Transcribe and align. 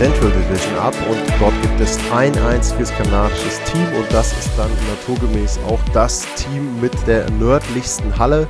Central 0.00 0.30
Division 0.30 0.78
ab 0.78 0.94
und 1.10 1.20
dort 1.38 1.52
gibt 1.60 1.78
es 1.78 1.98
ein 2.10 2.34
einziges 2.38 2.90
kanadisches 2.90 3.60
Team 3.64 3.84
und 3.98 4.10
das 4.10 4.32
ist 4.32 4.48
dann 4.56 4.70
naturgemäß 4.88 5.58
auch 5.68 5.78
das 5.92 6.26
Team 6.36 6.80
mit 6.80 6.92
der 7.06 7.28
nördlichsten 7.32 8.18
Halle. 8.18 8.48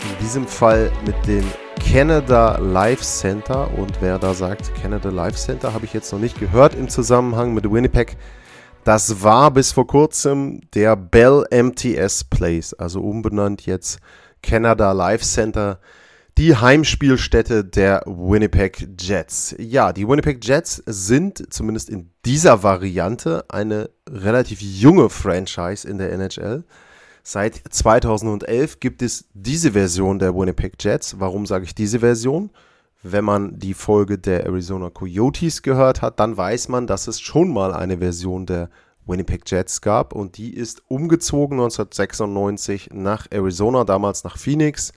In 0.00 0.24
diesem 0.24 0.46
Fall 0.46 0.90
mit 1.04 1.14
dem 1.26 1.44
Canada 1.80 2.56
Life 2.56 3.02
Center 3.04 3.70
und 3.76 4.00
wer 4.00 4.18
da 4.18 4.32
sagt 4.32 4.74
Canada 4.80 5.10
Life 5.10 5.36
Center, 5.36 5.74
habe 5.74 5.84
ich 5.84 5.92
jetzt 5.92 6.10
noch 6.14 6.18
nicht 6.18 6.40
gehört 6.40 6.74
im 6.74 6.88
Zusammenhang 6.88 7.52
mit 7.52 7.70
Winnipeg. 7.70 8.16
Das 8.82 9.22
war 9.22 9.50
bis 9.50 9.72
vor 9.72 9.86
kurzem 9.86 10.62
der 10.74 10.96
Bell 10.96 11.44
MTS 11.50 12.24
Place, 12.24 12.72
also 12.72 13.02
umbenannt 13.02 13.66
jetzt 13.66 13.98
Canada 14.42 14.92
Life 14.92 15.26
Center 15.26 15.78
die 16.38 16.54
Heimspielstätte 16.54 17.64
der 17.64 18.02
Winnipeg 18.04 18.86
Jets. 19.00 19.54
Ja, 19.58 19.94
die 19.94 20.06
Winnipeg 20.06 20.44
Jets 20.44 20.82
sind 20.84 21.52
zumindest 21.52 21.88
in 21.88 22.10
dieser 22.26 22.62
Variante 22.62 23.46
eine 23.48 23.88
relativ 24.08 24.60
junge 24.60 25.08
Franchise 25.08 25.88
in 25.88 25.96
der 25.96 26.12
NHL. 26.12 26.64
Seit 27.22 27.62
2011 27.70 28.80
gibt 28.80 29.00
es 29.00 29.28
diese 29.32 29.72
Version 29.72 30.18
der 30.18 30.34
Winnipeg 30.34 30.74
Jets. 30.78 31.18
Warum 31.18 31.46
sage 31.46 31.64
ich 31.64 31.74
diese 31.74 32.00
Version? 32.00 32.50
Wenn 33.02 33.24
man 33.24 33.58
die 33.58 33.74
Folge 33.74 34.18
der 34.18 34.44
Arizona 34.44 34.90
Coyotes 34.90 35.62
gehört 35.62 36.02
hat, 36.02 36.20
dann 36.20 36.36
weiß 36.36 36.68
man, 36.68 36.86
dass 36.86 37.08
es 37.08 37.18
schon 37.18 37.52
mal 37.52 37.72
eine 37.72 37.98
Version 37.98 38.44
der 38.44 38.68
Winnipeg 39.06 39.50
Jets 39.50 39.80
gab 39.80 40.12
und 40.12 40.36
die 40.36 40.52
ist 40.52 40.82
umgezogen 40.88 41.58
1996 41.60 42.90
nach 42.92 43.26
Arizona, 43.30 43.84
damals 43.84 44.22
nach 44.22 44.36
Phoenix 44.36 44.92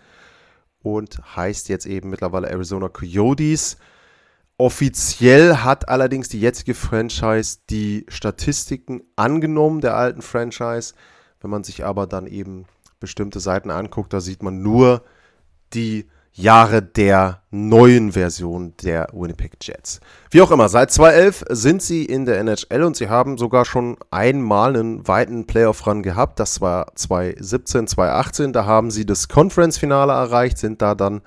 und 0.81 1.19
heißt 1.35 1.69
jetzt 1.69 1.85
eben 1.85 2.09
mittlerweile 2.09 2.49
Arizona 2.49 2.89
Coyotes. 2.89 3.77
Offiziell 4.57 5.57
hat 5.57 5.87
allerdings 5.87 6.27
die 6.29 6.41
jetzige 6.41 6.73
Franchise 6.73 7.59
die 7.69 8.05
Statistiken 8.09 9.01
angenommen 9.15 9.81
der 9.81 9.95
alten 9.95 10.21
Franchise. 10.21 10.93
Wenn 11.39 11.49
man 11.51 11.63
sich 11.63 11.85
aber 11.85 12.07
dann 12.07 12.27
eben 12.27 12.65
bestimmte 12.99 13.39
Seiten 13.39 13.71
anguckt, 13.71 14.11
da 14.11 14.19
sieht 14.19 14.43
man 14.43 14.61
nur 14.61 15.03
die 15.73 16.09
Jahre 16.33 16.81
der 16.81 17.41
neuen 17.51 18.13
Version 18.13 18.73
der 18.83 19.07
Winnipeg 19.13 19.57
Jets. 19.61 19.99
Wie 20.31 20.41
auch 20.41 20.51
immer, 20.51 20.69
seit 20.69 20.91
2011 20.91 21.45
sind 21.49 21.81
sie 21.81 22.05
in 22.05 22.25
der 22.25 22.39
NHL 22.39 22.83
und 22.83 22.95
sie 22.95 23.09
haben 23.09 23.37
sogar 23.37 23.65
schon 23.65 23.97
einmal 24.11 24.75
einen 24.75 25.07
weiten 25.07 25.47
Playoff-Run 25.47 26.03
gehabt. 26.03 26.39
Das 26.39 26.61
war 26.61 26.95
2017, 26.95 27.87
2018. 27.87 28.53
Da 28.53 28.65
haben 28.65 28.91
sie 28.91 29.05
das 29.05 29.27
Conference-Finale 29.27 30.13
erreicht, 30.13 30.57
sind 30.57 30.81
da 30.81 30.95
dann 30.95 31.21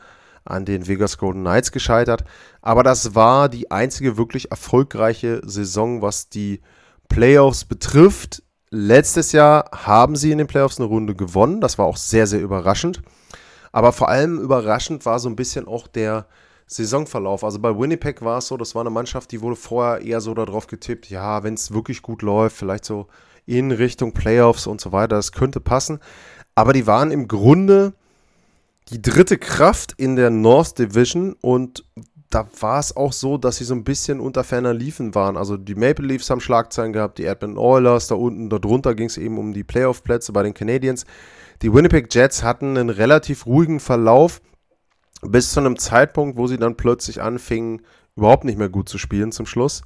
an 0.44 0.64
den 0.64 0.86
Vegas 0.86 1.19
Golden 1.19 1.43
Knights 1.43 1.72
gescheitert. 1.72 2.25
Aber 2.60 2.82
das 2.82 3.15
war 3.15 3.48
die 3.48 3.71
einzige 3.71 4.16
wirklich 4.16 4.50
erfolgreiche 4.50 5.41
Saison, 5.44 6.03
was 6.03 6.28
die 6.28 6.60
Playoffs 7.09 7.65
betrifft. 7.65 8.43
Letztes 8.71 9.32
Jahr 9.32 9.71
haben 9.72 10.16
sie 10.16 10.32
in 10.32 10.38
den 10.38 10.47
Playoffs 10.47 10.78
eine 10.78 10.88
Runde 10.88 11.15
gewonnen. 11.15 11.60
Das 11.60 11.77
war 11.77 11.87
auch 11.87 11.98
sehr, 11.98 12.27
sehr 12.27 12.41
überraschend. 12.41 13.03
Aber 13.72 13.93
vor 13.93 14.09
allem 14.09 14.38
überraschend 14.38 15.05
war 15.06 15.19
so 15.19 15.28
ein 15.28 15.37
bisschen 15.37 15.66
auch 15.66 15.88
der 15.88 16.27
Saisonverlauf. 16.66 17.44
Also 17.44 17.59
bei 17.59 17.77
Winnipeg 17.77 18.22
war 18.22 18.38
es 18.38 18.47
so, 18.47 18.56
das 18.56 18.75
war 18.75 18.83
eine 18.83 18.91
Mannschaft, 18.91 19.33
die 19.33 19.41
wurde 19.41 19.56
vorher 19.56 20.03
eher 20.03 20.21
so 20.21 20.34
darauf 20.34 20.66
getippt, 20.66 21.10
ja, 21.10 21.43
wenn 21.43 21.55
es 21.55 21.72
wirklich 21.72 22.03
gut 22.03 22.22
läuft, 22.22 22.56
vielleicht 22.56 22.84
so 22.84 23.09
in 23.47 23.72
Richtung 23.72 24.12
Playoffs 24.12 24.66
und 24.66 24.81
so 24.81 24.93
weiter, 24.93 25.16
das 25.16 25.33
könnte 25.33 25.60
passen. 25.60 25.99
Aber 26.55 26.72
die 26.72 26.87
waren 26.87 27.10
im 27.10 27.28
Grunde 27.28 27.94
die 28.91 29.03
dritte 29.03 29.38
Kraft 29.38 29.94
in 29.97 30.16
der 30.16 30.31
North 30.31 30.78
Division 30.78 31.34
und 31.41 31.84
da 32.31 32.47
war 32.60 32.78
es 32.78 32.97
auch 32.97 33.12
so, 33.12 33.37
dass 33.37 33.56
sie 33.56 33.65
so 33.65 33.75
ein 33.75 33.84
bisschen 33.84 34.19
unter 34.21 34.43
ferner 34.43 34.72
Liefen 34.72 35.15
waren. 35.15 35.37
Also 35.37 35.56
die 35.56 35.75
Maple 35.75 36.06
Leafs 36.06 36.31
haben 36.31 36.41
Schlagzeilen 36.41 36.93
gehabt, 36.93 37.19
die 37.19 37.27
Edmonton 37.27 37.59
Oilers, 37.59 38.06
da 38.06 38.15
unten, 38.15 38.49
darunter 38.49 38.94
ging 38.94 39.06
es 39.06 39.19
eben 39.19 39.39
um 39.39 39.53
die 39.53 39.65
Playoff-Plätze 39.65 40.33
bei 40.33 40.43
den 40.43 40.54
Canadiens. 40.54 41.04
Die 41.62 41.73
Winnipeg 41.73 42.12
Jets 42.12 42.43
hatten 42.43 42.77
einen 42.77 42.91
relativ 42.91 43.47
ruhigen 43.47 43.78
Verlauf 43.78 44.43
bis 45.23 45.53
zu 45.53 45.61
einem 45.61 45.78
Zeitpunkt, 45.78 46.37
wo 46.37 46.49
sie 46.49 46.59
dann 46.59 46.77
plötzlich 46.77 47.23
anfingen, 47.23 47.83
überhaupt 48.17 48.45
nicht 48.45 48.59
mehr 48.59 48.69
gut 48.69 48.89
zu 48.89 48.99
spielen 48.99 49.31
zum 49.31 49.47
Schluss. 49.47 49.83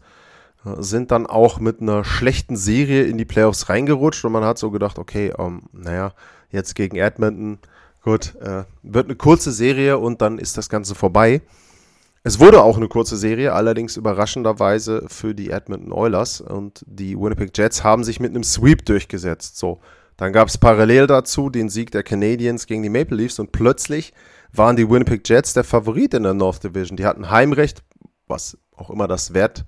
Äh, 0.65 0.83
sind 0.83 1.11
dann 1.11 1.27
auch 1.27 1.61
mit 1.61 1.83
einer 1.83 2.03
schlechten 2.03 2.57
Serie 2.57 3.05
in 3.05 3.19
die 3.19 3.27
Playoffs 3.27 3.69
reingerutscht 3.69 4.25
und 4.25 4.33
man 4.33 4.45
hat 4.45 4.57
so 4.57 4.71
gedacht, 4.71 4.99
okay, 4.99 5.35
ähm, 5.39 5.65
naja, 5.73 6.15
jetzt 6.51 6.75
gegen 6.75 6.97
Edmonton, 6.97 7.59
gut, 8.03 8.35
äh, 8.37 8.65
wird 8.83 9.07
eine 9.07 9.17
kurze 9.17 9.53
Serie 9.53 9.99
und 9.99 10.23
dann 10.23 10.39
ist 10.39 10.57
das 10.57 10.71
Ganze 10.71 10.95
vorbei. 10.95 11.43
Es 12.23 12.41
wurde 12.41 12.63
auch 12.63 12.79
eine 12.79 12.89
kurze 12.89 13.19
Serie, 13.19 13.53
allerdings 13.53 13.99
überraschenderweise 13.99 15.05
für 15.09 15.35
die 15.35 15.51
Edmonton 15.51 15.93
Oilers 15.93 16.41
und 16.41 16.85
die 16.89 17.17
Winnipeg 17.21 17.57
Jets 17.57 17.85
haben 17.85 18.03
sich 18.03 18.19
mit 18.19 18.31
einem 18.31 18.43
Sweep 18.43 18.85
durchgesetzt. 18.87 19.59
So, 19.59 19.81
dann 20.17 20.33
gab 20.33 20.49
es 20.49 20.59
parallel 20.59 21.07
dazu 21.07 21.51
den 21.51 21.69
Sieg 21.69 21.91
der 21.91 22.03
Canadiens 22.03 22.67
gegen 22.67 22.83
die 22.83 22.89
Maple 22.89 23.17
Leafs 23.17 23.39
und 23.39 23.53
plötzlich 23.53 24.13
waren 24.53 24.77
die 24.77 24.89
Winnipeg 24.89 25.29
Jets 25.29 25.53
der 25.53 25.65
Favorit 25.65 26.15
in 26.15 26.23
der 26.23 26.35
North 26.35 26.65
Division. 26.65 26.97
Die 26.97 27.05
hatten 27.05 27.31
Heimrecht, 27.31 27.83
was 28.27 28.57
auch 28.75 28.91
immer 28.91 29.09
das 29.09 29.35
wert 29.35 29.65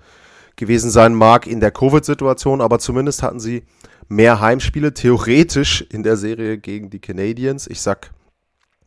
gewesen 0.57 0.91
sein 0.91 1.15
mag 1.15 1.47
in 1.47 1.61
der 1.61 1.71
Covid-Situation, 1.71 2.61
aber 2.61 2.79
zumindest 2.79 3.23
hatten 3.23 3.41
sie 3.41 3.65
mehr 4.09 4.41
Heimspiele, 4.41 4.95
theoretisch 4.95 5.83
in 5.83 6.03
der 6.03 6.17
Serie 6.17 6.59
gegen 6.59 6.91
die 6.91 7.01
Canadiens. 7.01 7.67
Ich 7.67 7.81
sag 7.81 8.11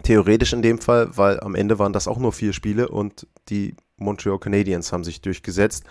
theoretisch 0.03 0.53
in 0.53 0.61
dem 0.61 0.79
Fall, 0.79 1.15
weil 1.15 1.39
am 1.39 1.55
Ende 1.55 1.79
waren 1.79 1.93
das 1.93 2.07
auch 2.07 2.17
nur 2.17 2.33
vier 2.33 2.53
Spiele 2.53 2.89
und 2.89 3.27
die 3.49 3.75
Montreal 3.97 4.39
Canadiens 4.39 4.91
haben 4.91 5.03
sich 5.03 5.21
durchgesetzt. 5.21 5.85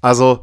Also, 0.00 0.42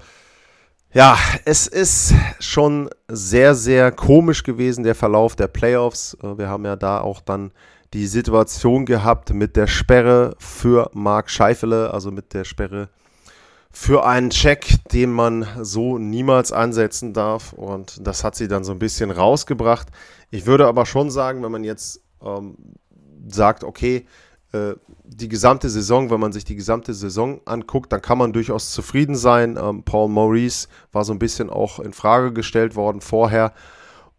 ja, 0.91 1.17
es 1.45 1.67
ist 1.67 2.13
schon 2.39 2.89
sehr, 3.07 3.55
sehr 3.55 3.91
komisch 3.91 4.43
gewesen, 4.43 4.83
der 4.83 4.95
Verlauf 4.95 5.35
der 5.35 5.47
Playoffs. 5.47 6.17
Äh, 6.23 6.37
wir 6.37 6.49
haben 6.49 6.65
ja 6.65 6.75
da 6.75 7.01
auch 7.01 7.21
dann 7.21 7.51
die 7.93 8.07
Situation 8.07 8.85
gehabt 8.85 9.33
mit 9.33 9.55
der 9.55 9.67
Sperre 9.67 10.35
für 10.39 10.89
Marc 10.93 11.29
Scheifele, 11.29 11.93
also 11.93 12.11
mit 12.11 12.33
der 12.33 12.43
Sperre 12.43 12.89
für 13.71 14.05
einen 14.05 14.31
Check, 14.31 14.77
den 14.91 15.11
man 15.11 15.47
so 15.61 15.97
niemals 15.97 16.51
ansetzen 16.51 17.13
darf. 17.13 17.53
Und 17.53 18.05
das 18.05 18.23
hat 18.23 18.35
sie 18.35 18.47
dann 18.47 18.63
so 18.63 18.71
ein 18.71 18.79
bisschen 18.79 19.11
rausgebracht. 19.11 19.87
Ich 20.31 20.45
würde 20.45 20.67
aber 20.67 20.85
schon 20.85 21.11
sagen, 21.11 21.43
wenn 21.43 21.51
man 21.51 21.63
jetzt 21.63 22.01
ähm, 22.23 22.57
sagt, 23.27 23.63
okay, 23.63 24.05
die 25.03 25.29
gesamte 25.29 25.69
Saison, 25.69 26.09
wenn 26.09 26.19
man 26.19 26.31
sich 26.31 26.43
die 26.43 26.55
gesamte 26.55 26.93
Saison 26.93 27.41
anguckt, 27.45 27.91
dann 27.91 28.01
kann 28.01 28.17
man 28.17 28.33
durchaus 28.33 28.71
zufrieden 28.71 29.15
sein. 29.15 29.57
Ähm, 29.61 29.83
Paul 29.83 30.09
Maurice 30.09 30.67
war 30.91 31.03
so 31.03 31.13
ein 31.13 31.19
bisschen 31.19 31.49
auch 31.49 31.79
in 31.79 31.93
Frage 31.93 32.33
gestellt 32.33 32.75
worden 32.75 33.01
vorher. 33.01 33.53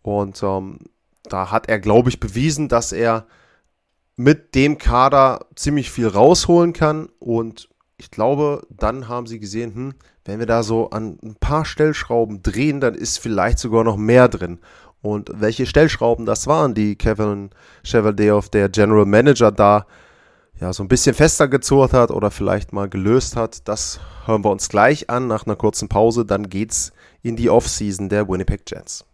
Und 0.02 0.42
ähm, 0.42 0.78
da 1.24 1.50
hat 1.50 1.68
er, 1.68 1.80
glaube 1.80 2.10
ich, 2.10 2.20
bewiesen, 2.20 2.68
dass 2.68 2.92
er 2.92 3.26
mit 4.16 4.54
dem 4.54 4.78
Kader 4.78 5.46
ziemlich 5.56 5.90
viel 5.90 6.06
rausholen 6.06 6.72
kann. 6.72 7.08
Und 7.18 7.68
ich 7.96 8.10
glaube, 8.10 8.66
dann 8.70 9.08
haben 9.08 9.26
sie 9.26 9.40
gesehen, 9.40 9.74
hm, 9.74 9.94
wenn 10.24 10.38
wir 10.38 10.46
da 10.46 10.62
so 10.62 10.90
an 10.90 11.18
ein 11.22 11.36
paar 11.36 11.64
Stellschrauben 11.64 12.42
drehen, 12.42 12.80
dann 12.80 12.94
ist 12.94 13.18
vielleicht 13.18 13.58
sogar 13.58 13.82
noch 13.82 13.96
mehr 13.96 14.28
drin. 14.28 14.60
Und 15.02 15.30
welche 15.34 15.66
Stellschrauben 15.66 16.26
das 16.26 16.46
waren, 16.46 16.74
die 16.74 16.94
Kevin 16.96 17.50
Chevalier, 17.82 18.40
der 18.52 18.68
General 18.68 19.06
Manager 19.06 19.50
da 19.50 19.86
ja, 20.60 20.74
so 20.74 20.82
ein 20.82 20.88
bisschen 20.88 21.14
fester 21.14 21.48
gezurrt 21.48 21.94
hat 21.94 22.10
oder 22.10 22.30
vielleicht 22.30 22.74
mal 22.74 22.88
gelöst 22.88 23.34
hat, 23.34 23.66
das 23.66 23.98
hören 24.26 24.44
wir 24.44 24.50
uns 24.50 24.68
gleich 24.68 25.08
an 25.08 25.26
nach 25.26 25.46
einer 25.46 25.56
kurzen 25.56 25.88
Pause. 25.88 26.26
Dann 26.26 26.50
geht's 26.50 26.92
in 27.22 27.36
die 27.36 27.48
Offseason 27.48 28.10
der 28.10 28.28
Winnipeg 28.28 28.70
Jets. 28.70 29.06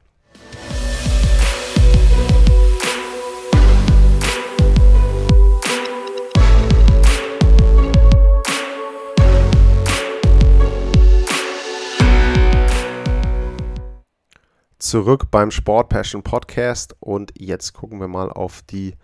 Zurück 14.78 15.30
beim 15.30 15.50
Sport 15.50 15.88
Passion 15.88 16.22
Podcast 16.22 16.96
und 17.00 17.32
jetzt 17.36 17.72
gucken 17.72 18.00
wir 18.00 18.08
mal 18.08 18.30
auf 18.30 18.62
die 18.62 18.94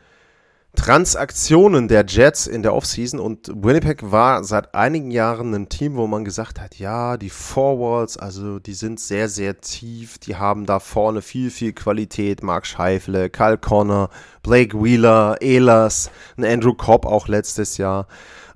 Transaktionen 0.74 1.86
der 1.86 2.06
Jets 2.08 2.46
in 2.46 2.62
der 2.62 2.74
Offseason 2.74 3.20
und 3.20 3.52
Winnipeg 3.54 4.10
war 4.10 4.42
seit 4.42 4.74
einigen 4.74 5.10
Jahren 5.10 5.52
ein 5.54 5.68
Team, 5.68 5.96
wo 5.96 6.06
man 6.06 6.24
gesagt 6.24 6.58
hat, 6.58 6.78
ja, 6.78 7.18
die 7.18 7.28
Forwards, 7.28 8.16
also 8.16 8.58
die 8.58 8.72
sind 8.72 8.98
sehr, 8.98 9.28
sehr 9.28 9.60
tief, 9.60 10.18
die 10.18 10.36
haben 10.36 10.64
da 10.64 10.80
vorne 10.80 11.20
viel, 11.20 11.50
viel 11.50 11.74
Qualität, 11.74 12.42
Mark 12.42 12.66
Scheifele, 12.66 13.28
Kyle 13.28 13.58
Connor, 13.58 14.08
Blake 14.42 14.82
Wheeler, 14.82 15.36
Ehlers, 15.40 16.10
Andrew 16.38 16.72
Cobb 16.72 17.04
auch 17.04 17.28
letztes 17.28 17.76
Jahr, 17.76 18.06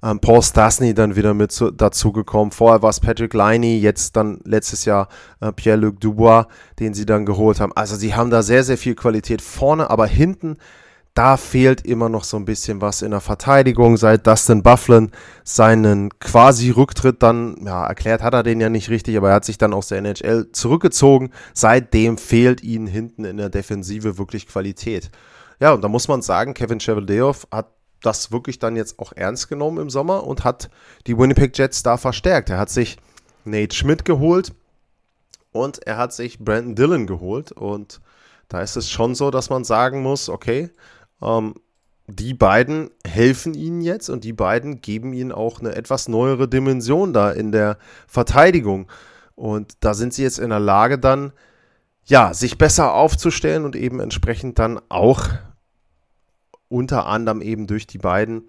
ähm, 0.03 0.19
Paul 0.19 0.43
Stasny 0.43 0.95
dann 0.95 1.17
wieder 1.17 1.35
mit 1.35 1.53
zu, 1.53 1.71
dazugekommen, 1.71 2.51
vorher 2.51 2.81
war 2.81 2.91
es 2.91 3.01
Patrick 3.01 3.35
Liney, 3.35 3.79
jetzt 3.79 4.17
dann 4.17 4.41
letztes 4.45 4.87
Jahr 4.87 5.09
äh, 5.41 5.53
Pierre-Luc 5.53 6.01
Dubois, 6.01 6.47
den 6.81 6.95
sie 6.95 7.05
dann 7.05 7.27
geholt 7.27 7.61
haben, 7.61 7.73
also 7.75 7.95
sie 7.95 8.15
haben 8.15 8.31
da 8.31 8.43
sehr, 8.43 8.65
sehr 8.65 8.79
viel 8.79 8.95
Qualität 8.95 9.43
vorne, 9.43 9.91
aber 9.91 10.07
hinten 10.07 10.57
da 11.17 11.39
fehlt 11.39 11.87
immer 11.87 12.11
noch 12.11 12.25
so 12.25 12.37
ein 12.37 12.45
bisschen 12.45 12.83
was 12.83 13.01
in 13.01 13.11
der 13.11 13.23
Verteidigung. 13.23 13.97
Seit 13.97 14.27
Dustin 14.27 14.63
Bufflin 14.63 15.13
seinen 15.45 16.11
quasi 16.19 16.69
Rücktritt 16.69 17.23
dann, 17.23 17.57
ja, 17.65 17.87
erklärt 17.87 18.23
hat 18.23 18.35
er 18.35 18.43
den 18.43 18.61
ja 18.61 18.69
nicht 18.69 18.91
richtig, 18.91 19.17
aber 19.17 19.31
er 19.31 19.37
hat 19.37 19.47
sich 19.47 19.57
dann 19.57 19.73
aus 19.73 19.89
der 19.89 19.99
NHL 19.99 20.53
zurückgezogen. 20.53 21.33
Seitdem 21.55 22.19
fehlt 22.19 22.63
ihnen 22.63 22.87
hinten 22.87 23.25
in 23.25 23.39
der 23.39 23.49
Defensive 23.49 24.19
wirklich 24.19 24.47
Qualität. 24.47 25.11
Ja, 25.59 25.73
und 25.73 25.83
da 25.83 25.89
muss 25.89 26.07
man 26.07 26.21
sagen, 26.21 26.53
Kevin 26.53 26.81
Cheveldayoff 26.81 27.49
hat 27.51 27.69
das 28.03 28.31
wirklich 28.31 28.59
dann 28.59 28.77
jetzt 28.77 28.99
auch 28.99 29.15
ernst 29.15 29.49
genommen 29.49 29.79
im 29.79 29.89
Sommer 29.89 30.25
und 30.25 30.45
hat 30.45 30.69
die 31.07 31.17
Winnipeg 31.17 31.57
Jets 31.57 31.83
da 31.83 31.97
verstärkt. 31.97 32.51
Er 32.51 32.59
hat 32.59 32.69
sich 32.69 32.99
Nate 33.47 33.75
Schmidt 33.75 34.05
geholt 34.05 34.53
und 35.53 35.79
er 35.87 35.97
hat 35.97 36.13
sich 36.13 36.39
Brandon 36.39 36.75
Dillon 36.75 37.07
geholt 37.07 37.53
und 37.53 38.03
da 38.49 38.61
ist 38.61 38.77
es 38.77 38.91
schon 38.91 39.15
so, 39.15 39.31
dass 39.31 39.51
man 39.51 39.65
sagen 39.65 40.03
muss, 40.03 40.29
okay, 40.29 40.71
ähm, 41.23 41.55
die 42.09 42.35
beiden 42.35 42.91
helfen 43.05 43.55
ihnen 43.55 43.81
jetzt 43.81 44.09
und 44.09 44.23
die 44.25 44.33
beiden 44.33 44.81
geben 44.81 45.13
ihnen 45.13 45.33
auch 45.33 45.61
eine 45.61 45.75
etwas 45.75 46.09
neuere 46.09 46.49
Dimension 46.49 47.13
da 47.13 47.31
in 47.33 47.51
der 47.51 47.79
Verteidigung. 48.07 48.89
Und 49.35 49.75
da 49.81 49.93
sind 49.93 50.15
sie 50.15 50.23
jetzt 50.23 50.39
in 50.39 50.51
der 50.51 50.61
Lage 50.61 50.99
dann, 50.99 51.33
ja, 52.05 52.33
sich 52.33 52.59
besser 52.59 52.95
aufzustellen 52.95 53.65
und 53.65 53.75
eben 53.75 53.99
entsprechend 53.99 54.59
dann 54.61 54.81
auch 54.89 55.29
unter 56.69 57.07
anderem 57.07 57.43
eben 57.43 57.67
durch 57.67 57.87
die 57.87 57.99
beiden 57.99 58.45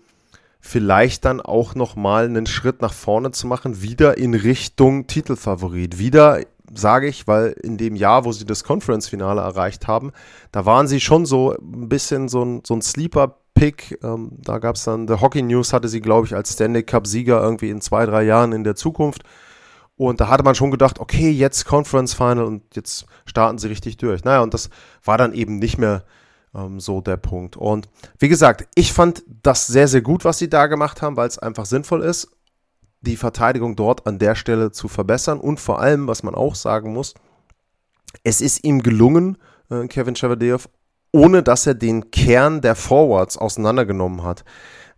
vielleicht 0.60 1.26
dann 1.26 1.42
auch 1.42 1.76
nochmal 1.76 2.26
einen 2.26 2.46
Schritt 2.46 2.82
nach 2.82 2.94
vorne 2.94 3.32
zu 3.32 3.48
machen, 3.48 3.82
wieder 3.82 4.18
in 4.18 4.34
Richtung 4.34 5.08
Titelfavorit, 5.08 6.00
wieder 6.00 6.42
sage 6.74 7.08
ich, 7.08 7.28
weil 7.28 7.52
in 7.64 7.78
dem 7.78 7.96
Jahr, 7.96 8.26
wo 8.26 8.32
sie 8.32 8.46
das 8.46 8.64
Conference-Finale 8.64 9.42
erreicht 9.42 9.88
haben, 9.88 10.12
da 10.52 10.66
waren 10.66 10.88
sie 10.88 11.00
schon 11.00 11.26
so 11.26 11.54
ein 11.54 11.90
bisschen 11.90 12.28
so 12.28 12.44
ein, 12.44 12.62
so 12.66 12.74
ein 12.74 12.82
Sleeper-Pick. 12.82 14.00
Ähm, 14.04 14.32
da 14.42 14.60
gab 14.60 14.76
es 14.76 14.84
dann, 14.84 15.08
The 15.08 15.16
Hockey 15.16 15.42
News 15.42 15.74
hatte 15.74 15.88
sie, 15.88 16.02
glaube 16.02 16.28
ich, 16.28 16.36
als 16.36 16.54
Stanley 16.54 16.84
Cup-Sieger 16.84 17.42
irgendwie 17.42 17.70
in 17.70 17.82
zwei, 17.82 18.06
drei 18.06 18.24
Jahren 18.24 18.52
in 18.52 18.64
der 18.64 18.76
Zukunft. 18.76 19.24
Und 19.96 20.22
da 20.22 20.28
hatte 20.28 20.44
man 20.44 20.56
schon 20.56 20.70
gedacht, 20.70 21.00
okay, 21.00 21.32
jetzt 21.32 21.66
Conference 21.66 22.14
Final 22.14 22.44
und 22.44 22.64
jetzt 22.76 23.08
starten 23.26 23.58
sie 23.58 23.68
richtig 23.68 23.98
durch. 23.98 24.24
Naja, 24.24 24.42
und 24.42 24.54
das 24.54 24.70
war 25.04 25.18
dann 25.18 25.34
eben 25.34 25.58
nicht 25.58 25.78
mehr 25.78 26.04
ähm, 26.58 26.80
so 26.80 27.00
der 27.00 27.18
Punkt. 27.18 27.56
Und 27.56 27.88
wie 28.20 28.28
gesagt, 28.28 28.68
ich 28.76 28.92
fand 28.92 29.24
das 29.44 29.68
sehr, 29.68 29.88
sehr 29.88 30.02
gut, 30.02 30.26
was 30.26 30.40
sie 30.40 30.50
da 30.50 30.68
gemacht 30.68 31.02
haben, 31.02 31.16
weil 31.16 31.28
es 31.28 31.40
einfach 31.40 31.66
sinnvoll 31.66 32.04
ist 32.04 32.30
die 33.02 33.18
Verteidigung 33.18 33.76
dort 33.76 34.08
an 34.08 34.20
der 34.20 34.36
Stelle 34.36 34.72
zu 34.72 34.88
verbessern. 34.88 35.40
Und 35.40 35.60
vor 35.60 35.80
allem, 35.80 36.08
was 36.08 36.24
man 36.24 36.36
auch 36.36 36.56
sagen 36.56 36.94
muss, 36.94 37.14
es 38.24 38.42
ist 38.42 38.64
ihm 38.64 38.82
gelungen, 38.82 39.38
äh, 39.70 39.88
Kevin 39.88 40.16
Chevadeoff, 40.16 40.70
ohne 41.12 41.44
dass 41.44 41.68
er 41.68 41.76
den 41.76 42.12
Kern 42.12 42.62
der 42.62 42.76
Forwards 42.76 43.38
auseinandergenommen 43.38 44.24
hat. 44.24 44.44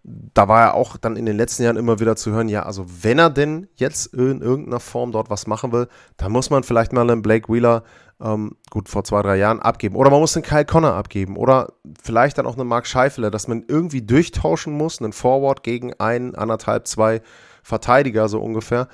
Da 0.03 0.47
war 0.47 0.62
er 0.62 0.73
auch 0.75 0.97
dann 0.97 1.17
in 1.17 1.25
den 1.25 1.38
letzten 1.38 1.63
Jahren 1.63 1.75
immer 1.75 2.00
wieder 2.00 2.15
zu 2.15 2.31
hören, 2.31 2.47
ja, 2.47 2.63
also 2.63 2.85
wenn 3.01 3.19
er 3.19 3.29
denn 3.29 3.67
jetzt 3.75 4.13
in 4.13 4.41
irgendeiner 4.41 4.79
Form 4.79 5.12
dort 5.12 5.29
was 5.29 5.45
machen 5.45 5.73
will, 5.73 5.88
dann 6.15 6.31
muss 6.31 6.50
man 6.50 6.63
vielleicht 6.63 6.94
mal 6.94 7.09
einen 7.09 7.21
Blake 7.21 7.51
Wheeler, 7.51 7.83
ähm, 8.21 8.56
gut, 8.69 8.89
vor 8.89 9.04
zwei, 9.04 9.21
drei 9.21 9.38
Jahren 9.38 9.60
abgeben. 9.60 9.95
Oder 9.95 10.10
man 10.10 10.19
muss 10.19 10.36
einen 10.36 10.44
Kyle 10.44 10.66
Connor 10.66 10.94
abgeben. 10.94 11.38
Oder 11.38 11.74
vielleicht 12.04 12.38
dann 12.38 12.45
auch 12.45 12.57
einen 12.57 12.68
Mark 12.68 12.88
Scheifele, 12.88 13.31
dass 13.31 13.48
man 13.48 13.63
irgendwie 13.68 14.01
durchtauschen 14.01 14.74
muss, 14.74 15.01
einen 15.01 15.13
Forward 15.13 15.63
gegen 15.63 15.94
einen, 16.00 16.36
anderthalb, 16.36 16.88
zwei 16.88 17.21
Verteidiger 17.63 18.27
so 18.27 18.39
ungefähr. 18.39 18.88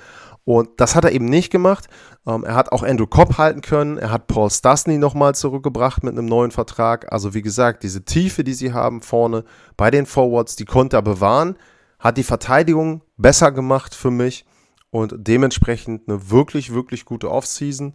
Und 0.44 0.68
das 0.76 0.94
hat 0.94 1.04
er 1.04 1.10
eben 1.10 1.24
nicht 1.24 1.50
gemacht. 1.50 1.88
Ähm, 2.24 2.44
er 2.44 2.54
hat 2.54 2.70
auch 2.70 2.84
Andrew 2.84 3.08
Cobb 3.08 3.36
halten 3.36 3.62
können. 3.62 3.98
Er 3.98 4.12
hat 4.12 4.28
Paul 4.28 4.48
Stasny 4.48 4.96
nochmal 4.96 5.34
zurückgebracht 5.34 6.04
mit 6.04 6.12
einem 6.12 6.26
neuen 6.26 6.52
Vertrag. 6.52 7.12
Also 7.12 7.34
wie 7.34 7.42
gesagt, 7.42 7.82
diese 7.82 8.04
Tiefe, 8.04 8.44
die 8.44 8.54
sie 8.54 8.72
haben 8.72 9.02
vorne 9.02 9.44
bei 9.76 9.90
den 9.90 10.06
Forwards, 10.06 10.54
die 10.54 10.64
konnte 10.64 10.96
er 10.96 11.02
bewahren. 11.02 11.56
Hat 11.98 12.16
die 12.16 12.22
Verteidigung 12.22 13.02
besser 13.16 13.50
gemacht 13.50 13.92
für 13.94 14.12
mich 14.12 14.44
und 14.90 15.14
dementsprechend 15.16 16.08
eine 16.08 16.30
wirklich, 16.30 16.72
wirklich 16.72 17.04
gute 17.04 17.30
Offseason. 17.30 17.94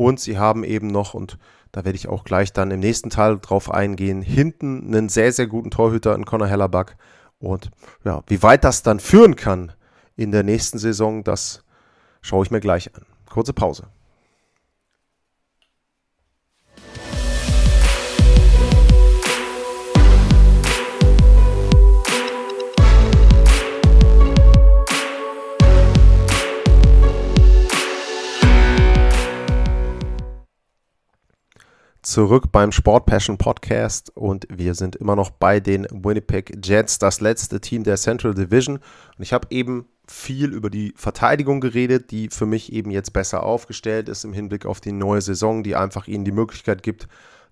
Und 0.00 0.18
sie 0.18 0.38
haben 0.38 0.64
eben 0.64 0.86
noch, 0.86 1.12
und 1.12 1.36
da 1.72 1.84
werde 1.84 1.94
ich 1.94 2.08
auch 2.08 2.24
gleich 2.24 2.54
dann 2.54 2.70
im 2.70 2.80
nächsten 2.80 3.10
Teil 3.10 3.38
drauf 3.38 3.70
eingehen, 3.70 4.22
hinten 4.22 4.86
einen 4.86 5.10
sehr, 5.10 5.30
sehr 5.30 5.46
guten 5.46 5.70
Torhüter 5.70 6.14
in 6.14 6.24
Connor 6.24 6.48
Hellerback. 6.48 6.96
Und 7.38 7.70
ja, 8.02 8.22
wie 8.26 8.42
weit 8.42 8.64
das 8.64 8.82
dann 8.82 8.98
führen 8.98 9.36
kann 9.36 9.72
in 10.16 10.32
der 10.32 10.42
nächsten 10.42 10.78
Saison, 10.78 11.22
das 11.22 11.64
schaue 12.22 12.46
ich 12.46 12.50
mir 12.50 12.60
gleich 12.60 12.96
an. 12.96 13.04
Kurze 13.28 13.52
Pause. 13.52 13.88
Zurück 32.10 32.50
beim 32.50 32.72
Sport 32.72 33.06
Passion 33.06 33.38
Podcast 33.38 34.10
und 34.16 34.44
wir 34.50 34.74
sind 34.74 34.96
immer 34.96 35.14
noch 35.14 35.30
bei 35.30 35.60
den 35.60 35.86
Winnipeg 35.92 36.58
Jets, 36.60 36.98
das 36.98 37.20
letzte 37.20 37.60
Team 37.60 37.84
der 37.84 37.96
Central 37.98 38.34
Division. 38.34 38.78
Und 38.78 39.22
ich 39.22 39.32
habe 39.32 39.46
eben 39.50 39.86
viel 40.08 40.52
über 40.52 40.70
die 40.70 40.92
Verteidigung 40.96 41.60
geredet, 41.60 42.10
die 42.10 42.28
für 42.28 42.46
mich 42.46 42.72
eben 42.72 42.90
jetzt 42.90 43.12
besser 43.12 43.44
aufgestellt 43.44 44.08
ist 44.08 44.24
im 44.24 44.32
Hinblick 44.32 44.66
auf 44.66 44.80
die 44.80 44.90
neue 44.90 45.20
Saison, 45.20 45.62
die 45.62 45.76
einfach 45.76 46.08
ihnen 46.08 46.24
die 46.24 46.32
Möglichkeit 46.32 46.82
gibt, 46.82 47.06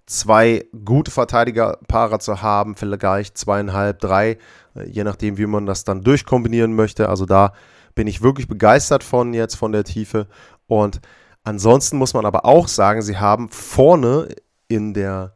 zwei 0.06 0.66
gute 0.84 1.12
Verteidigerpaare 1.12 2.18
zu 2.18 2.42
haben, 2.42 2.74
vielleicht 2.74 3.38
zweieinhalb, 3.38 4.00
drei, 4.00 4.38
äh, 4.74 4.88
je 4.88 5.04
nachdem, 5.04 5.38
wie 5.38 5.46
man 5.46 5.66
das 5.66 5.84
dann 5.84 6.02
durchkombinieren 6.02 6.74
möchte. 6.74 7.08
Also 7.08 7.26
da 7.26 7.52
bin 7.94 8.08
ich 8.08 8.22
wirklich 8.22 8.48
begeistert 8.48 9.04
von 9.04 9.34
jetzt, 9.34 9.54
von 9.54 9.70
der 9.70 9.84
Tiefe. 9.84 10.26
Und 10.66 11.00
ansonsten 11.44 11.96
muss 11.96 12.12
man 12.12 12.26
aber 12.26 12.44
auch 12.44 12.66
sagen, 12.66 13.02
sie 13.02 13.18
haben 13.18 13.50
vorne 13.50 14.26
in 14.68 14.94
der 14.94 15.34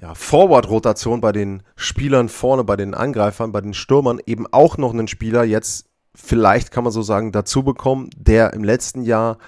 ja, 0.00 0.14
Forward-Rotation 0.14 1.20
bei 1.20 1.32
den 1.32 1.62
Spielern 1.76 2.28
vorne, 2.28 2.64
bei 2.64 2.76
den 2.76 2.94
Angreifern, 2.94 3.52
bei 3.52 3.60
den 3.60 3.74
Stürmern 3.74 4.20
eben 4.26 4.46
auch 4.52 4.76
noch 4.76 4.92
einen 4.92 5.08
Spieler 5.08 5.44
jetzt 5.44 5.90
vielleicht 6.14 6.70
kann 6.70 6.84
man 6.84 6.92
so 6.92 7.02
sagen, 7.02 7.32
dazu 7.32 7.62
bekommen, 7.62 8.10
der 8.16 8.52
im 8.52 8.64
letzten 8.64 9.02
Jahr 9.02 9.38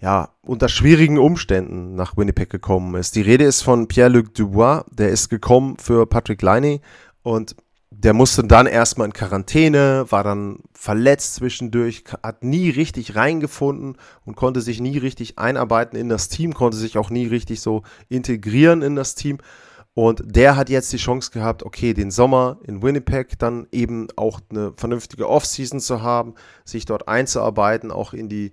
ja, 0.00 0.30
unter 0.42 0.68
schwierigen 0.68 1.18
Umständen 1.18 1.94
nach 1.94 2.16
Winnipeg 2.16 2.50
gekommen 2.50 2.96
ist. 2.96 3.14
Die 3.14 3.22
Rede 3.22 3.44
ist 3.44 3.62
von 3.62 3.86
Pierre-Luc 3.86 4.34
Dubois, 4.34 4.84
der 4.90 5.10
ist 5.10 5.28
gekommen 5.28 5.76
für 5.78 6.06
Patrick 6.06 6.42
Liney 6.42 6.80
und 7.22 7.54
der 7.94 8.14
musste 8.14 8.42
dann 8.42 8.66
erstmal 8.66 9.06
in 9.06 9.12
Quarantäne, 9.12 10.06
war 10.08 10.24
dann 10.24 10.60
verletzt 10.72 11.34
zwischendurch, 11.34 12.04
hat 12.22 12.42
nie 12.42 12.70
richtig 12.70 13.16
reingefunden 13.16 13.98
und 14.24 14.34
konnte 14.34 14.62
sich 14.62 14.80
nie 14.80 14.96
richtig 14.96 15.38
einarbeiten 15.38 15.98
in 15.98 16.08
das 16.08 16.28
Team, 16.28 16.54
konnte 16.54 16.78
sich 16.78 16.96
auch 16.96 17.10
nie 17.10 17.26
richtig 17.26 17.60
so 17.60 17.82
integrieren 18.08 18.80
in 18.82 18.96
das 18.96 19.14
Team. 19.14 19.38
Und 19.94 20.22
der 20.24 20.56
hat 20.56 20.70
jetzt 20.70 20.90
die 20.92 20.96
Chance 20.96 21.32
gehabt, 21.32 21.64
okay, 21.64 21.92
den 21.92 22.10
Sommer 22.10 22.58
in 22.66 22.82
Winnipeg 22.82 23.38
dann 23.38 23.66
eben 23.72 24.08
auch 24.16 24.40
eine 24.48 24.72
vernünftige 24.74 25.28
Offseason 25.28 25.80
zu 25.80 26.00
haben, 26.00 26.34
sich 26.64 26.86
dort 26.86 27.08
einzuarbeiten, 27.08 27.90
auch 27.90 28.14
in 28.14 28.30
die, 28.30 28.52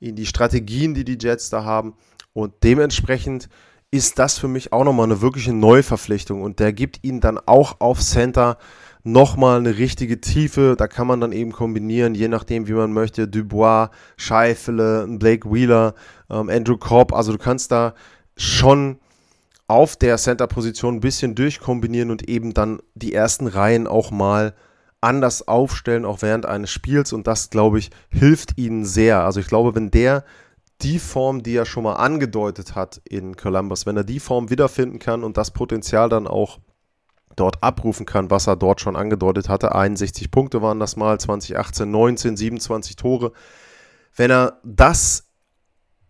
in 0.00 0.16
die 0.16 0.26
Strategien, 0.26 0.92
die 0.92 1.04
die 1.04 1.18
Jets 1.18 1.48
da 1.48 1.64
haben. 1.64 1.94
Und 2.34 2.52
dementsprechend 2.62 3.48
ist 3.96 4.18
das 4.18 4.38
für 4.38 4.48
mich 4.48 4.72
auch 4.72 4.84
nochmal 4.84 5.06
eine 5.06 5.20
wirkliche 5.20 5.52
Neuverpflichtung. 5.52 6.42
Und 6.42 6.60
der 6.60 6.72
gibt 6.72 7.02
ihnen 7.02 7.20
dann 7.20 7.38
auch 7.38 7.80
auf 7.80 8.00
Center 8.00 8.58
nochmal 9.02 9.58
eine 9.58 9.78
richtige 9.78 10.20
Tiefe. 10.20 10.74
Da 10.76 10.88
kann 10.88 11.06
man 11.06 11.20
dann 11.20 11.32
eben 11.32 11.52
kombinieren, 11.52 12.14
je 12.14 12.28
nachdem, 12.28 12.68
wie 12.68 12.72
man 12.72 12.92
möchte. 12.92 13.28
Dubois, 13.28 13.90
Scheifele, 14.16 15.06
Blake 15.08 15.50
Wheeler, 15.50 15.94
ähm, 16.28 16.48
Andrew 16.48 16.76
Cobb. 16.76 17.12
Also 17.12 17.32
du 17.32 17.38
kannst 17.38 17.72
da 17.72 17.94
schon 18.36 18.98
auf 19.68 19.96
der 19.96 20.16
Center-Position 20.16 20.96
ein 20.96 21.00
bisschen 21.00 21.34
durchkombinieren 21.34 22.10
und 22.10 22.28
eben 22.28 22.54
dann 22.54 22.80
die 22.94 23.14
ersten 23.14 23.46
Reihen 23.46 23.86
auch 23.86 24.10
mal 24.10 24.54
anders 25.00 25.46
aufstellen, 25.46 26.04
auch 26.04 26.22
während 26.22 26.46
eines 26.46 26.70
Spiels. 26.70 27.12
Und 27.12 27.26
das, 27.26 27.50
glaube 27.50 27.78
ich, 27.78 27.90
hilft 28.10 28.58
ihnen 28.58 28.84
sehr. 28.84 29.24
Also 29.24 29.40
ich 29.40 29.46
glaube, 29.46 29.74
wenn 29.74 29.90
der 29.90 30.24
die 30.82 30.98
Form, 30.98 31.42
die 31.42 31.56
er 31.56 31.64
schon 31.64 31.84
mal 31.84 31.94
angedeutet 31.94 32.74
hat 32.74 33.00
in 33.04 33.36
Columbus, 33.36 33.86
wenn 33.86 33.96
er 33.96 34.04
die 34.04 34.20
Form 34.20 34.50
wiederfinden 34.50 34.98
kann 34.98 35.24
und 35.24 35.36
das 35.36 35.50
Potenzial 35.50 36.08
dann 36.08 36.26
auch 36.26 36.58
dort 37.34 37.62
abrufen 37.62 38.06
kann, 38.06 38.30
was 38.30 38.46
er 38.46 38.56
dort 38.56 38.80
schon 38.80 38.96
angedeutet 38.96 39.48
hatte. 39.48 39.74
61 39.74 40.30
Punkte 40.30 40.62
waren 40.62 40.80
das 40.80 40.96
mal, 40.96 41.18
2018 41.20 41.90
19, 41.90 42.36
27 42.36 42.96
Tore. 42.96 43.32
Wenn 44.14 44.30
er 44.30 44.60
das 44.64 45.24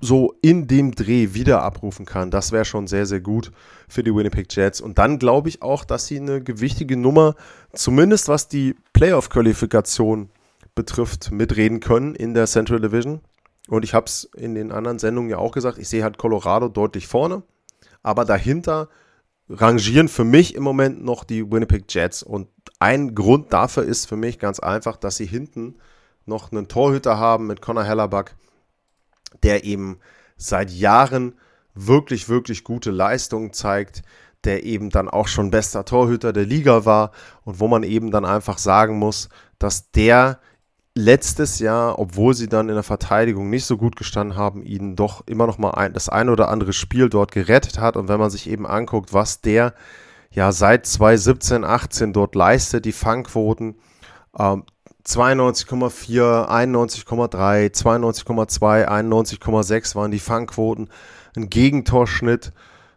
so 0.01 0.35
in 0.43 0.67
dem 0.67 0.95
Dreh 0.95 1.33
wieder 1.33 1.63
abrufen 1.63 2.05
kann, 2.05 2.31
das 2.31 2.53
wäre 2.53 2.65
schon 2.65 2.87
sehr, 2.87 3.07
sehr 3.07 3.21
gut 3.21 3.51
für 3.89 4.03
die 4.03 4.15
Winnipeg 4.15 4.55
Jets. 4.55 4.81
Und 4.81 4.99
dann 4.99 5.19
glaube 5.19 5.49
ich 5.49 5.63
auch, 5.63 5.85
dass 5.85 6.07
sie 6.07 6.21
eine 6.21 6.43
gewichtige 6.43 6.97
Nummer, 6.97 7.35
zumindest 7.73 8.29
was 8.29 8.49
die 8.49 8.77
Playoff-Qualifikation 8.93 10.31
betrifft, 10.75 11.31
mitreden 11.33 11.81
können 11.81 12.15
in 12.15 12.35
der 12.35 12.47
Central 12.47 12.81
Division. 12.81 13.21
Und 13.69 13.85
ich 13.85 13.95
habe 13.95 14.07
es 14.07 14.25
in 14.37 14.55
den 14.55 14.73
anderen 14.73 14.99
Sendungen 14.99 15.31
ja 15.31 15.39
auch 15.39 15.53
gesagt, 15.53 15.79
ich 15.79 15.89
sehe 15.89 16.03
halt 16.03 16.19
Colorado 16.19 16.69
deutlich 16.69 17.07
vorne, 17.07 17.43
aber 18.03 18.25
dahinter 18.25 18.89
rangieren 19.49 20.09
für 20.09 20.25
mich 20.25 20.55
im 20.55 20.63
Moment 20.63 21.05
noch 21.05 21.25
die 21.25 21.51
Winnipeg 21.51 21.85
Jets. 21.89 22.23
Und 22.23 22.49
ein 22.79 23.15
Grund 23.15 23.53
dafür 23.53 23.85
ist 23.85 24.07
für 24.07 24.17
mich 24.17 24.39
ganz 24.39 24.61
einfach, 24.61 24.97
dass 24.97 25.17
sie 25.17 25.27
hinten 25.27 25.77
noch 26.25 26.51
einen 26.51 26.69
Torhüter 26.69 27.19
haben 27.19 27.47
mit 27.47 27.63
Connor 27.63 27.85
Hellerback, 27.85 28.35
der 29.43 29.65
eben 29.65 29.99
seit 30.37 30.71
Jahren 30.71 31.35
wirklich, 31.75 32.29
wirklich 32.29 32.65
gute 32.65 32.91
Leistungen 32.91 33.53
zeigt, 33.53 34.03
der 34.45 34.65
eben 34.65 34.91
dann 34.91 35.09
auch 35.09 35.29
schon 35.29 35.51
bester 35.51 35.85
Torhüter 35.85 36.33
der 36.33 36.45
Liga 36.47 36.85
war 36.85 37.13
und 37.45 37.61
wo 37.61 37.69
man 37.69 37.83
eben 37.83 38.11
dann 38.11 38.25
einfach 38.25 38.59
sagen 38.59 38.99
muss, 38.99 39.29
dass 39.59 39.91
der 39.91 40.41
letztes 40.97 41.59
Jahr, 41.59 41.99
obwohl 41.99 42.33
sie 42.35 42.49
dann 42.49 42.71
in 42.71 42.75
der 42.75 42.83
Verteidigung 42.83 43.51
nicht 43.51 43.67
so 43.67 43.77
gut 43.77 43.97
gestanden 43.97 44.37
haben, 44.37 44.63
ihnen 44.63 44.97
doch 44.97 45.23
immer 45.27 45.47
noch 45.47 45.59
mal 45.59 45.73
ein, 45.73 45.93
das 45.93 46.09
ein 46.09 46.31
oder 46.31 46.49
andere 46.49 46.73
Spiel 46.73 47.11
dort 47.11 47.33
gerettet 47.33 47.79
hat. 47.79 47.97
Und 47.99 48.09
wenn 48.09 48.19
man 48.19 48.31
sich 48.31 48.49
eben 48.49 48.67
anguckt, 48.67 49.13
was 49.13 49.43
der 49.43 49.75
ja 50.31 50.53
seit 50.53 50.87
2017, 50.87 51.65
18 51.65 52.13
dort 52.15 52.35
leistet, 52.35 52.87
die 52.87 52.93
Fangquoten, 52.93 53.77
ähm, 54.39 54.65
92,4, 55.05 56.49
91,3, 56.49 57.71
92,2, 57.71 58.89
91,6 58.89 59.95
waren 59.95 60.11
die 60.11 60.19
Fangquoten, 60.19 60.89
ein 61.37 61.51
Gegentorschnitt 61.51 62.53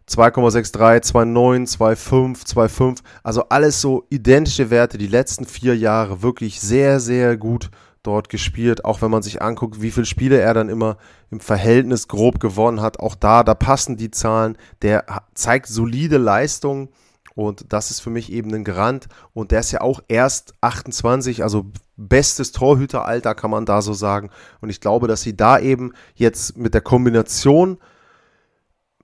2,63, 0.07 1.11
2,9, 1.11 1.77
2,5, 1.77 2.47
2,5. 2.47 2.99
Also 3.23 3.43
alles 3.49 3.81
so 3.81 4.05
identische 4.09 4.69
Werte, 4.69 4.97
die 4.97 5.07
letzten 5.07 5.45
vier 5.45 5.75
Jahre 5.75 6.23
wirklich 6.23 6.61
sehr, 6.61 6.99
sehr 6.99 7.37
gut 7.37 7.69
dort 8.03 8.29
gespielt. 8.29 8.85
Auch 8.85 9.01
wenn 9.01 9.11
man 9.11 9.23
sich 9.23 9.41
anguckt, 9.41 9.81
wie 9.81 9.91
viele 9.91 10.05
Spiele 10.05 10.39
er 10.39 10.53
dann 10.53 10.69
immer 10.69 10.97
im 11.31 11.39
Verhältnis 11.39 12.07
grob 12.07 12.39
gewonnen 12.39 12.81
hat. 12.81 12.99
Auch 12.99 13.15
da, 13.15 13.43
da 13.43 13.53
passen 13.53 13.97
die 13.97 14.11
Zahlen. 14.11 14.57
Der 14.81 15.05
zeigt 15.33 15.67
solide 15.67 16.17
Leistungen. 16.17 16.89
Und 17.35 17.71
das 17.71 17.91
ist 17.91 18.01
für 18.01 18.09
mich 18.09 18.31
eben 18.31 18.53
ein 18.53 18.63
Garant. 18.63 19.07
Und 19.33 19.51
der 19.51 19.61
ist 19.61 19.71
ja 19.71 19.81
auch 19.81 20.01
erst 20.07 20.55
28, 20.61 21.43
also 21.43 21.67
bestes 21.95 22.51
Torhüteralter, 22.51 23.35
kann 23.35 23.51
man 23.51 23.65
da 23.65 23.81
so 23.81 23.93
sagen. 23.93 24.29
Und 24.61 24.69
ich 24.69 24.81
glaube, 24.81 25.07
dass 25.07 25.21
sie 25.21 25.37
da 25.37 25.59
eben 25.59 25.93
jetzt 26.15 26.57
mit 26.57 26.73
der 26.73 26.81
Kombination 26.81 27.77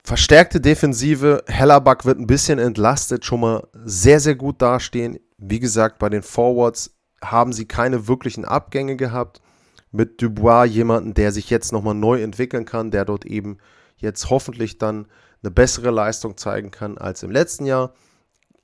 verstärkte 0.06 0.62
Defensive, 0.62 1.44
Hellerback 1.48 2.06
wird 2.06 2.20
ein 2.20 2.28
bisschen 2.28 2.60
entlastet, 2.60 3.26
schon 3.26 3.40
mal 3.40 3.68
sehr, 3.74 4.20
sehr 4.20 4.36
gut 4.36 4.62
dastehen. 4.62 5.20
Wie 5.38 5.60
gesagt, 5.60 5.98
bei 5.98 6.10
den 6.10 6.22
Forwards 6.22 6.95
haben 7.32 7.54
sie 7.54 7.66
keine 7.66 8.08
wirklichen 8.08 8.46
Abgänge 8.46 8.96
gehabt. 8.96 9.42
Mit 9.92 10.22
Dubois 10.22 10.66
jemanden, 10.66 11.14
der 11.14 11.32
sich 11.32 11.50
jetzt 11.50 11.72
nochmal 11.72 11.96
neu 11.96 12.22
entwickeln 12.22 12.66
kann, 12.66 12.92
der 12.92 13.06
dort 13.06 13.26
eben 13.26 13.58
jetzt 13.98 14.30
hoffentlich 14.30 14.78
dann 14.78 15.08
eine 15.42 15.52
bessere 15.52 15.92
Leistung 15.92 16.38
zeigen 16.38 16.72
kann 16.72 16.98
als 16.98 17.24
im 17.24 17.32
letzten 17.32 17.66
Jahr. 17.66 17.94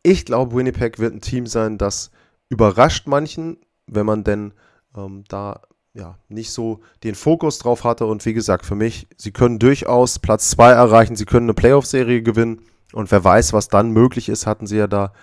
Ich 0.04 0.26
glaube, 0.26 0.56
Winnipeg 0.56 1.00
wird 1.00 1.14
ein 1.14 1.22
Team 1.22 1.48
sein, 1.48 1.78
das 1.78 2.12
überrascht 2.50 3.08
manchen, 3.08 3.58
wenn 3.88 4.06
man 4.06 4.24
denn 4.24 4.54
ähm, 4.96 5.24
da 5.28 5.62
ja, 5.94 6.18
nicht 6.30 6.52
so 6.52 6.80
den 7.04 7.16
Fokus 7.16 7.60
drauf 7.60 7.84
hatte. 7.84 8.06
Und 8.06 8.26
wie 8.26 8.34
gesagt, 8.34 8.66
für 8.66 8.76
mich, 8.76 9.08
sie 9.18 9.32
können 9.32 9.60
durchaus 9.60 10.20
Platz 10.20 10.50
2 10.52 10.72
erreichen, 10.72 11.16
sie 11.16 11.26
können 11.26 11.46
eine 11.46 11.54
Playoff-Serie 11.54 12.22
gewinnen. 12.22 12.62
Und 12.94 13.12
wer 13.12 13.24
weiß, 13.24 13.54
was 13.54 13.68
dann 13.68 13.92
möglich 13.92 14.30
ist, 14.30 14.48
hatten 14.48 14.68
sie 14.68 14.78
ja 14.78 14.88
da 14.88 15.14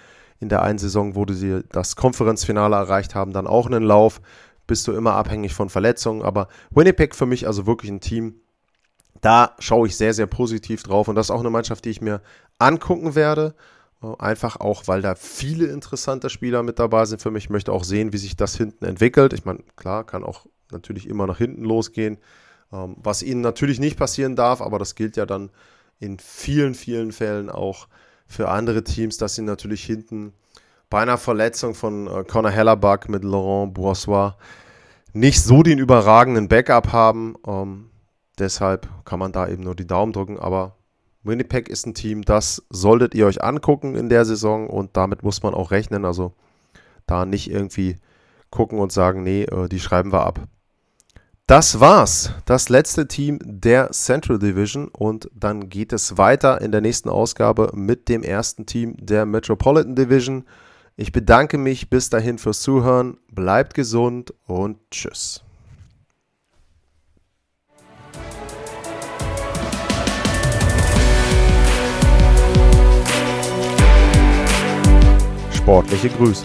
in 0.41 0.49
der 0.49 0.63
einen 0.63 0.79
Saison, 0.79 1.15
wo 1.15 1.27
sie 1.29 1.63
das 1.73 1.97
Konferenzfinale 1.97 2.77
erreicht 2.77 3.15
haben, 3.15 3.33
dann 3.33 3.47
auch 3.47 3.67
einen 3.67 3.83
Lauf. 3.83 4.21
Bist 4.67 4.87
du 4.87 4.93
immer 4.93 5.15
abhängig 5.15 5.55
von 5.55 5.69
Verletzungen. 5.69 6.23
Aber 6.23 6.49
Winnipeg 6.71 7.15
für 7.15 7.27
mich 7.27 7.47
also 7.47 7.67
wirklich 7.67 7.91
ein 7.91 8.01
Team, 8.01 8.41
da 9.21 9.55
schaue 9.59 9.89
ich 9.89 9.97
sehr, 9.97 10.15
sehr 10.15 10.27
positiv 10.27 10.83
drauf. 10.83 11.09
Und 11.09 11.17
das 11.17 11.27
ist 11.27 11.31
auch 11.31 11.41
eine 11.41 11.51
Mannschaft, 11.51 11.85
die 11.85 11.91
ich 11.91 12.01
mir 12.01 12.21
angucken 12.59 13.15
werde. 13.15 13.55
Einfach 14.19 14.61
auch, 14.61 14.87
weil 14.87 15.03
da 15.03 15.17
viele 15.17 15.67
interessante 15.67 16.31
Spieler 16.31 16.63
mit 16.63 16.79
dabei 16.79 17.05
sind 17.05 17.21
für 17.21 17.33
mich. 17.33 17.45
Ich 17.45 17.51
möchte 17.51 17.73
auch 17.73 17.83
sehen, 17.83 18.13
wie 18.13 18.19
sich 18.19 18.37
das 18.37 18.57
hinten 18.57 18.85
entwickelt. 18.85 19.33
Ich 19.33 19.45
meine, 19.45 19.61
klar, 19.75 20.05
kann 20.05 20.23
auch 20.23 20.47
natürlich 20.71 21.09
immer 21.09 21.27
nach 21.27 21.39
hinten 21.39 21.65
losgehen. 21.65 22.19
Ähm, 22.73 22.97
was 22.99 23.23
ihnen 23.23 23.41
natürlich 23.41 23.81
nicht 23.81 23.99
passieren 23.99 24.37
darf, 24.37 24.61
aber 24.61 24.79
das 24.79 24.95
gilt 24.95 25.17
ja 25.17 25.27
dann 25.27 25.51
in 25.99 26.19
vielen, 26.19 26.75
vielen 26.75 27.11
Fällen 27.11 27.51
auch 27.51 27.89
für 28.29 28.49
andere 28.49 28.85
Teams, 28.85 29.17
dass 29.17 29.35
sie 29.35 29.43
natürlich 29.43 29.83
hinten 29.83 30.33
bei 30.91 31.01
einer 31.01 31.19
Verletzung 31.19 31.75
von 31.75 32.07
äh, 32.07 32.25
Conor 32.25 32.51
Hellerback 32.51 33.09
mit 33.09 33.25
Laurent 33.25 33.75
Boissois 33.75 34.37
nicht 35.13 35.43
so 35.43 35.63
den 35.63 35.79
überragenden 35.79 36.49
Backup 36.49 36.93
haben. 36.93 37.35
Ähm, 37.47 37.91
deshalb 38.39 38.89
kann 39.05 39.19
man 39.19 39.33
da 39.33 39.49
eben 39.49 39.65
nur 39.65 39.75
die 39.75 39.87
Daumen 39.87 40.13
drücken. 40.13 40.39
Aber 40.39 40.77
Winnipeg 41.23 41.69
ist 41.69 41.87
ein 41.87 41.95
Team, 41.95 42.23
das 42.23 42.63
solltet 42.71 43.15
ihr 43.15 43.27
euch 43.27 43.43
angucken 43.43 43.97
in 43.97 44.09
der 44.09 44.25
Saison 44.25 44.69
und 44.69 44.97
damit 44.97 45.23
muss 45.23 45.43
man 45.43 45.55
auch 45.55 45.71
rechnen. 45.71 46.05
Also 46.05 46.33
da 47.07 47.25
nicht 47.25 47.51
irgendwie 47.51 47.99
gucken 48.51 48.79
und 48.79 48.93
sagen, 48.93 49.23
nee, 49.23 49.43
äh, 49.43 49.69
die 49.69 49.81
schreiben 49.81 50.13
wir 50.13 50.25
ab. 50.25 50.41
Das 51.49 51.81
war's. 51.81 52.31
Das 52.45 52.69
letzte 52.69 53.09
Team 53.09 53.39
der 53.43 53.91
Central 53.93 54.39
Division. 54.39 54.89
Und 54.89 55.31
dann 55.35 55.71
geht 55.71 55.95
es 55.95 56.19
weiter 56.19 56.61
in 56.61 56.73
der 56.73 56.83
nächsten 56.83 57.09
Ausgabe 57.09 57.71
mit 57.73 58.11
dem 58.11 58.23
ersten 58.23 58.67
Team 58.67 58.95
der 58.99 59.25
Metropolitan 59.25 59.97
Division. 59.97 60.45
Ich 60.97 61.11
bedanke 61.11 61.57
mich 61.57 61.89
bis 61.89 62.11
dahin 62.11 62.37
fürs 62.37 62.61
Zuhören. 62.61 63.17
Bleibt 63.33 63.73
gesund 63.73 64.35
und 64.47 64.77
tschüss. 64.91 65.43
Sportliche 75.55 76.11
Grüße. 76.11 76.45